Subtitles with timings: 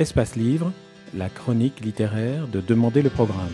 [0.00, 0.72] Espace Livre,
[1.14, 3.50] la chronique littéraire de Demander le programme.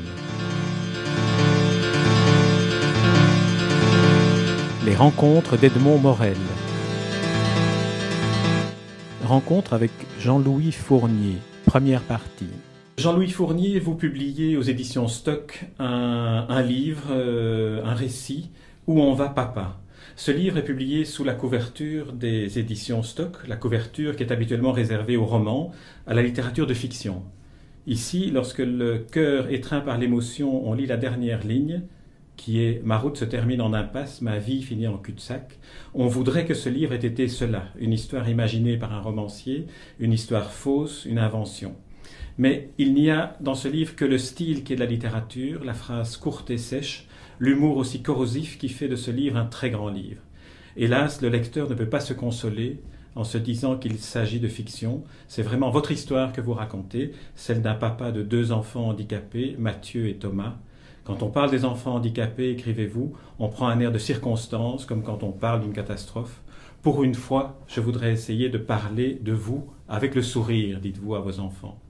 [4.85, 6.37] Les rencontres d'Edmond Morel.
[9.25, 9.91] Rencontre avec
[10.21, 12.47] Jean-Louis Fournier, première partie.
[12.97, 18.51] Jean-Louis Fournier, vous publiez aux éditions Stock un, livre, euh, un récit,
[18.87, 19.81] Où on va papa?
[20.15, 24.73] Ce livre est publié sous la couverture des éditions Stock, la couverture qui est habituellement
[24.73, 25.73] réservée aux romans,
[26.07, 27.23] à la littérature de fiction.
[27.87, 31.83] Ici, lorsque le cœur étreint par l'émotion, on lit la dernière ligne,
[32.37, 35.59] qui est Ma route se termine en impasse, ma vie finit en cul-de-sac.
[35.95, 39.67] On voudrait que ce livre ait été cela, une histoire imaginée par un romancier,
[39.99, 41.75] une histoire fausse, une invention.
[42.39, 45.65] Mais il n'y a dans ce livre que le style qui est de la littérature,
[45.65, 47.07] la phrase courte et sèche,
[47.39, 50.21] l'humour aussi corrosif qui fait de ce livre un très grand livre.
[50.77, 52.83] Hélas, le lecteur ne peut pas se consoler
[53.15, 55.03] en se disant qu'il s'agit de fiction.
[55.27, 60.07] C'est vraiment votre histoire que vous racontez, celle d'un papa de deux enfants handicapés, Mathieu
[60.09, 60.57] et Thomas.
[61.05, 65.23] Quand on parle des enfants handicapés, écrivez-vous, on prend un air de circonstance, comme quand
[65.23, 66.43] on parle d'une catastrophe.
[66.83, 71.21] Pour une fois, je voudrais essayer de parler de vous avec le sourire, dites-vous à
[71.21, 71.81] vos enfants.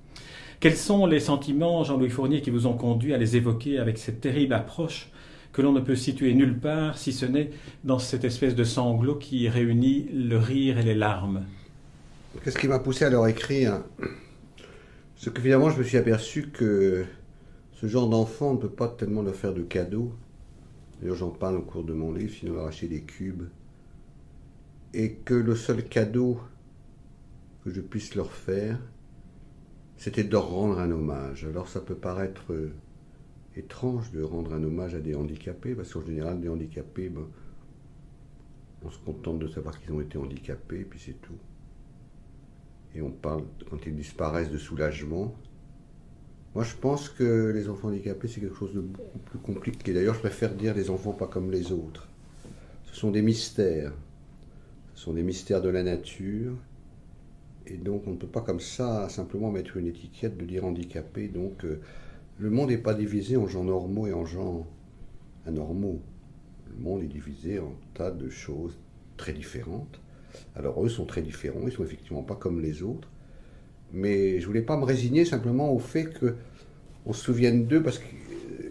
[0.59, 4.23] Quels sont les sentiments, Jean-Louis Fournier, qui vous ont conduit à les évoquer avec cette
[4.23, 5.11] terrible approche
[5.53, 7.51] que l'on ne peut situer nulle part si ce n'est
[7.85, 11.45] dans cette espèce de sanglot qui réunit le rire et les larmes?
[12.43, 13.83] Qu'est-ce qui m'a poussé à leur écrire?
[15.17, 17.05] C'est que finalement je me suis aperçu que
[17.73, 20.13] ce genre d'enfant, ne peut pas tellement leur faire de cadeaux.
[21.01, 23.49] D'ailleurs j'en parle au cours de mon livre, sinon leur acheter des cubes.
[24.95, 26.41] Et que le seul cadeau
[27.65, 28.79] que je puisse leur faire,
[29.97, 31.45] c'était de rendre un hommage.
[31.45, 32.53] Alors ça peut paraître
[33.57, 37.27] étrange de rendre un hommage à des handicapés, parce qu'en général, des handicapés, ben,
[38.85, 41.39] on se contente de savoir qu'ils ont été handicapés, puis c'est tout.
[42.95, 45.35] Et on parle, quand ils disparaissent, de soulagement.
[46.55, 49.93] Moi, je pense que les enfants handicapés, c'est quelque chose de beaucoup plus compliqué.
[49.93, 52.09] D'ailleurs, je préfère dire les enfants pas comme les autres.
[52.85, 53.93] Ce sont des mystères.
[54.95, 56.55] Ce sont des mystères de la nature.
[57.67, 61.29] Et donc, on ne peut pas comme ça simplement mettre une étiquette de dire handicapé.
[61.29, 61.81] Donc, euh,
[62.39, 64.67] le monde n'est pas divisé en gens normaux et en gens
[65.47, 66.01] anormaux.
[66.69, 68.79] Le monde est divisé en tas de choses
[69.17, 70.01] très différentes.
[70.55, 73.09] Alors eux sont très différents, ils sont effectivement pas comme les autres.
[73.93, 78.05] Mais je voulais pas me résigner simplement au fait qu'on se souvienne d'eux parce que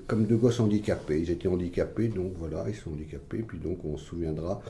[0.08, 3.98] comme deux gosses handicapés, ils étaient handicapés, donc voilà, ils sont handicapés, puis donc on
[3.98, 4.62] se souviendra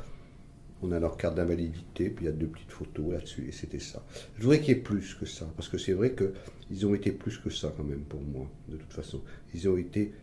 [0.82, 3.80] on a leur carte d'invalidité, puis il y a deux petites photos là-dessus, et c'était
[3.80, 4.06] ça.
[4.38, 7.12] Je voudrais qu'il y ait plus que ça, parce que c'est vrai qu'ils ont été
[7.12, 9.22] plus que ça quand même pour moi, de toute façon.
[9.54, 10.14] Ils ont été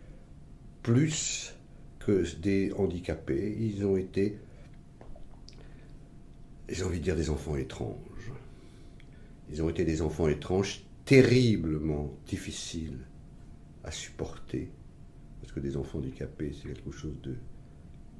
[0.83, 1.55] plus
[2.01, 4.39] que des handicapés, ils ont été,
[6.69, 7.97] j'ai envie de dire, des enfants étranges.
[9.51, 12.99] Ils ont été des enfants étranges, terriblement difficiles
[13.85, 14.71] à supporter,
[15.41, 17.37] parce que des enfants handicapés, c'est quelque chose de,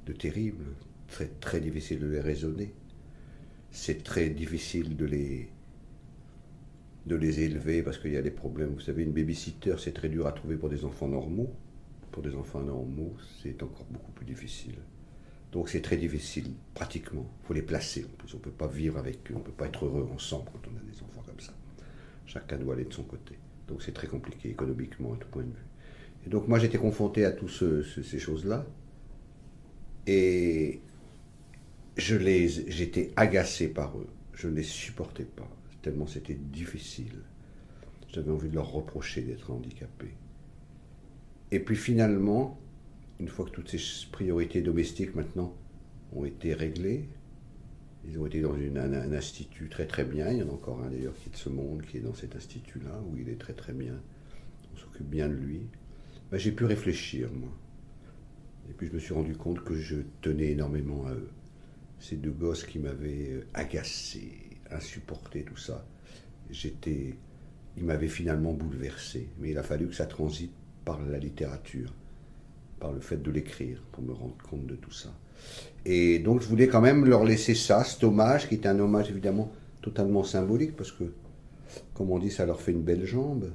[0.05, 0.65] de terrible,
[1.07, 2.73] très, très difficile de les raisonner.
[3.71, 5.49] C'est très difficile de les,
[7.05, 8.69] de les élever parce qu'il y a des problèmes.
[8.69, 11.53] Vous savez, une babysitter, c'est très dur à trouver pour des enfants normaux.
[12.11, 14.75] Pour des enfants normaux, c'est encore beaucoup plus difficile.
[15.51, 17.25] Donc c'est très difficile, pratiquement.
[17.43, 18.33] Il faut les placer en plus.
[18.33, 20.67] On ne peut pas vivre avec eux, on ne peut pas être heureux ensemble quand
[20.71, 21.53] on a des enfants comme ça.
[22.25, 23.37] Chacun doit aller de son côté.
[23.67, 25.65] Donc c'est très compliqué économiquement à tout point de vue.
[26.25, 28.65] Et donc moi j'étais confronté à toutes ces choses-là.
[30.07, 30.81] Et
[31.97, 34.07] je les, j'étais agacé par eux.
[34.33, 35.49] Je ne les supportais pas,
[35.81, 37.19] tellement c'était difficile.
[38.09, 40.13] J'avais envie de leur reprocher d'être handicapés.
[41.51, 42.59] Et puis finalement,
[43.19, 45.55] une fois que toutes ces priorités domestiques maintenant
[46.13, 47.07] ont été réglées,
[48.05, 50.29] ils ont été dans un, institut très très bien.
[50.29, 52.13] Il y en a encore un d'ailleurs qui est de ce monde, qui est dans
[52.13, 53.95] cet institut-là, où il est très très bien.
[54.73, 55.67] On s'occupe bien de lui.
[56.29, 57.49] Ben, j'ai pu réfléchir, moi.
[58.69, 61.29] Et puis je me suis rendu compte que je tenais énormément à eux
[61.99, 64.31] ces deux gosses qui m'avaient euh, agacé,
[64.71, 65.85] insupporté, tout ça.
[66.49, 67.15] J'étais,
[67.77, 69.29] ils m'avaient finalement bouleversé.
[69.39, 70.53] Mais il a fallu que ça transite
[70.85, 71.93] par la littérature,
[72.79, 75.13] par le fait de l'écrire, pour me rendre compte de tout ça.
[75.85, 79.09] Et donc je voulais quand même leur laisser ça, cet hommage, qui est un hommage
[79.09, 79.51] évidemment
[79.81, 81.03] totalement symbolique, parce que,
[81.93, 83.51] comme on dit, ça leur fait une belle jambe.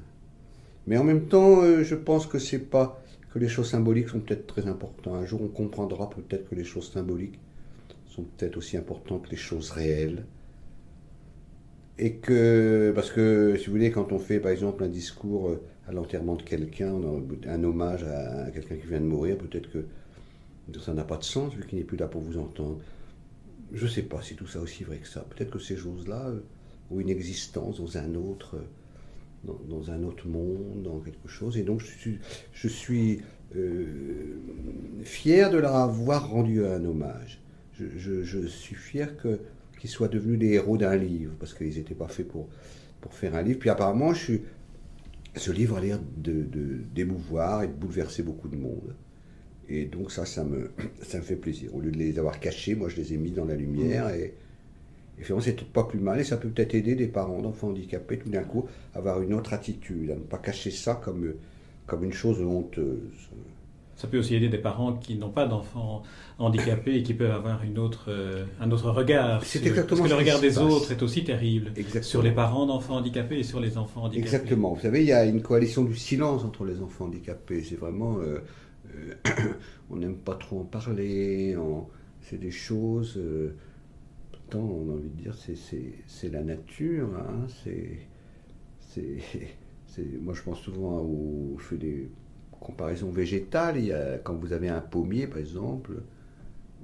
[0.86, 3.02] Mais en même temps, euh, je pense que c'est pas
[3.32, 5.14] que les choses symboliques sont peut-être très importantes.
[5.14, 7.38] Un jour, on comprendra peut-être que les choses symboliques
[8.22, 10.24] peut-être aussi importantes que les choses réelles.
[11.98, 15.62] Et que, parce que, si vous voulez, quand on fait par exemple un discours euh,
[15.88, 16.94] à l'enterrement de quelqu'un,
[17.46, 19.84] un hommage à quelqu'un qui vient de mourir, peut-être que
[20.80, 22.78] ça n'a pas de sens vu qu'il n'est plus là pour vous entendre.
[23.72, 25.26] Je ne sais pas si tout ça aussi vrai que ça.
[25.28, 26.40] Peut-être que ces choses-là euh,
[26.90, 31.56] ont une existence dans un autre, euh, dans, un autre monde, dans quelque chose.
[31.58, 32.18] Et donc je suis,
[32.52, 32.68] je
[35.02, 37.40] fier de leur avoir rendu un hommage.
[37.96, 39.40] Je, je, suis fier que,
[39.78, 42.48] qu'ils soient devenus des héros d'un livre, parce qu'ils n'étaient pas faits pour,
[43.00, 43.58] pour faire un livre.
[43.58, 44.40] Puis apparemment, je suis,
[45.36, 46.44] ce livre a l'air de,
[46.94, 48.94] d'émouvoir et de bouleverser beaucoup de monde.
[49.68, 50.70] Et donc ça, ça me,
[51.02, 51.74] ça me fait plaisir.
[51.74, 54.14] Au lieu de les avoir cachés, moi je les ai mis dans la lumière mmh.
[54.14, 54.34] et,
[55.18, 58.18] et finalement c'est pas plus mal et ça peut peut-être aider des parents d'enfants handicapés
[58.18, 61.34] tout d'un coup à avoir une autre attitude, à ne pas cacher ça comme,
[61.86, 63.30] comme une chose honteuse.
[63.98, 66.04] Ça peut aussi aider des parents qui n'ont pas d'enfants
[66.38, 69.44] handicapés et qui peuvent avoir une autre, euh, un autre regard.
[69.44, 71.72] C'est exactement Parce que le regard des autres est aussi terrible.
[72.02, 74.22] Sur les parents d'enfants handicapés et sur les enfants handicapés.
[74.24, 74.72] Exactement.
[74.74, 77.64] Vous savez, il y a une coalition du silence entre les enfants handicapés.
[77.64, 78.18] C'est vraiment.
[78.18, 78.38] Euh,
[78.94, 79.14] euh,
[79.90, 81.56] on n'aime pas trop en parler.
[82.20, 83.20] C'est des choses.
[84.30, 85.34] pourtant, on a envie de dire,
[86.06, 87.08] c'est la nature.
[87.18, 87.48] Hein,
[88.94, 89.18] c'est.
[90.22, 91.56] Moi, je pense souvent au.
[91.58, 92.08] Je fais des
[92.60, 96.02] comparaison végétale, quand vous avez un pommier par exemple,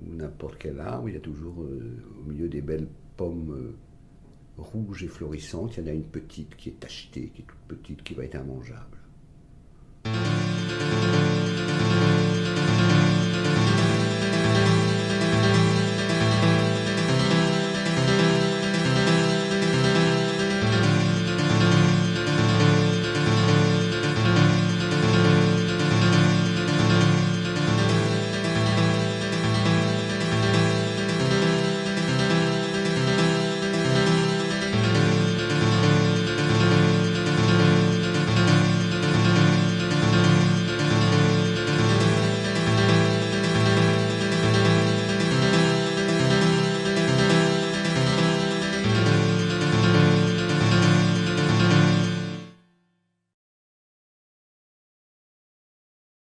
[0.03, 4.63] ou n'importe quel arbre, il y a toujours euh, au milieu des belles pommes euh,
[4.63, 7.59] rouges et florissantes, il y en a une petite qui est tachetée, qui est toute
[7.69, 8.99] petite, qui va être immangeable.